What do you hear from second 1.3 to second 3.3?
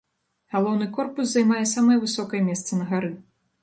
займае самае высокае месца на гары.